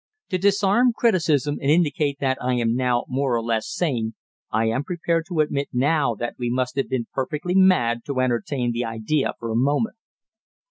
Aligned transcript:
To 0.29 0.39
disarm 0.39 0.93
criticism 0.95 1.59
and 1.61 1.69
indicate 1.69 2.17
that 2.21 2.39
I 2.41 2.53
am 2.55 2.73
now 2.75 3.05
more 3.07 3.35
or 3.35 3.43
less 3.43 3.69
sane, 3.71 4.15
I 4.49 4.65
am 4.65 4.83
prepared 4.83 5.25
to 5.27 5.41
admit 5.41 5.69
now 5.71 6.15
that 6.15 6.37
we 6.39 6.49
must 6.49 6.75
have 6.77 6.89
been 6.89 7.05
perfectly 7.13 7.53
mad 7.53 7.99
to 8.07 8.19
entertain 8.19 8.71
the 8.71 8.83
idea 8.83 9.33
for 9.39 9.51
a 9.51 9.55
moment. 9.55 9.97